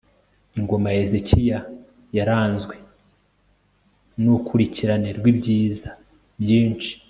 ingoma 0.57 0.87
ya 0.93 1.01
hezekiya 1.03 1.57
yaranzwe 2.17 2.75
n'uukurikirane 4.21 5.09
rw'ibyiza 5.17 5.89
byinshi 6.41 6.91